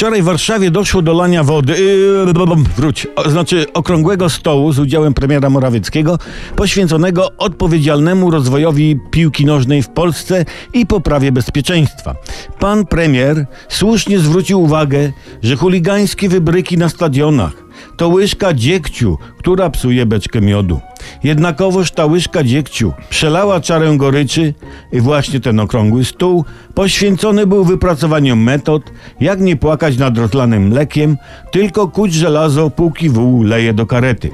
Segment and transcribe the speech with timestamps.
[0.00, 5.14] Wczoraj w Warszawie doszło do lania wody, yy, wróć, o, znaczy okrągłego stołu z udziałem
[5.14, 6.18] premiera Morawieckiego,
[6.56, 10.44] poświęconego odpowiedzialnemu rozwojowi piłki nożnej w Polsce
[10.74, 12.14] i poprawie bezpieczeństwa.
[12.58, 17.69] Pan premier słusznie zwrócił uwagę, że chuligańskie wybryki na stadionach
[18.00, 20.80] to łyżka dziegciu, która psuje beczkę miodu.
[21.24, 24.54] Jednakowoż ta łyżka dziegciu przelała czarę goryczy
[24.92, 26.44] i właśnie ten okrągły stół
[26.74, 28.82] poświęcony był wypracowaniu metod,
[29.20, 31.16] jak nie płakać nad rozlanym mlekiem,
[31.50, 34.30] tylko kuć żelazo, póki wół leje do karety.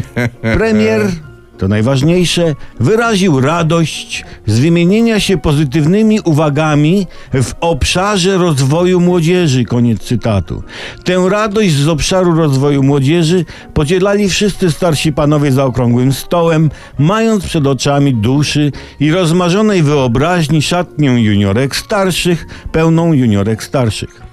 [0.58, 1.31] Premier
[1.62, 9.64] to najważniejsze, wyraził radość z wymienienia się pozytywnymi uwagami w obszarze rozwoju młodzieży.
[9.64, 10.62] Koniec cytatu.
[11.04, 13.44] Tę radość z obszaru rozwoju młodzieży
[13.74, 21.08] podzielali wszyscy starsi panowie za okrągłym stołem, mając przed oczami duszy i rozmarzonej wyobraźni szatnię
[21.08, 24.31] juniorek starszych, pełną juniorek starszych.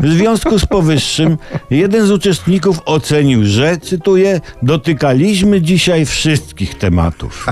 [0.00, 1.38] W związku z powyższym
[1.70, 7.46] jeden z uczestników ocenił, że, cytuję, dotykaliśmy dzisiaj wszystkich tematów.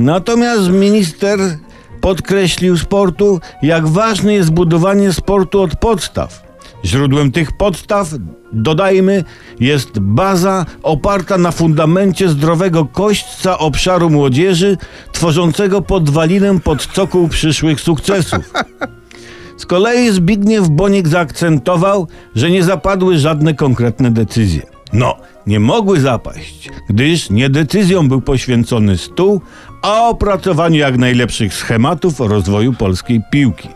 [0.00, 1.38] Natomiast minister
[2.00, 6.48] podkreślił sportu, jak ważne jest budowanie sportu od podstaw.
[6.84, 8.08] Źródłem tych podstaw,
[8.52, 9.24] dodajmy,
[9.60, 14.76] jest baza oparta na fundamencie zdrowego kośćca obszaru młodzieży,
[15.12, 18.52] tworzącego podwalinę pod cokół przyszłych sukcesów.
[19.58, 24.62] Z kolei Zbigniew Bonik zaakcentował, że nie zapadły żadne konkretne decyzje.
[24.92, 29.40] No, nie mogły zapaść, gdyż nie decyzjom był poświęcony stół,
[29.82, 33.68] a opracowaniu jak najlepszych schematów rozwoju polskiej piłki.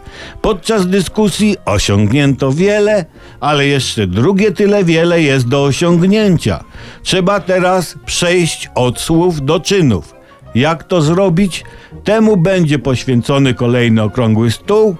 [0.42, 3.04] Podczas dyskusji osiągnięto wiele,
[3.40, 6.64] ale jeszcze drugie tyle wiele jest do osiągnięcia.
[7.02, 10.14] Trzeba teraz przejść od słów do czynów.
[10.54, 11.64] Jak to zrobić?
[12.04, 14.96] Temu będzie poświęcony kolejny okrągły stół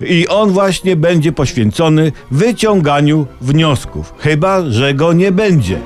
[0.00, 4.14] i on właśnie będzie poświęcony wyciąganiu wniosków.
[4.18, 5.78] Chyba, że go nie będzie.